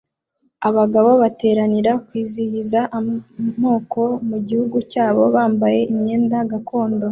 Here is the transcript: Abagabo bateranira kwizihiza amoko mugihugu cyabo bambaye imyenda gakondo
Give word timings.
Abagabo 0.67 1.09
bateranira 1.21 1.91
kwizihiza 2.05 2.79
amoko 2.97 4.01
mugihugu 4.29 4.77
cyabo 4.91 5.23
bambaye 5.35 5.79
imyenda 5.91 6.37
gakondo 6.51 7.07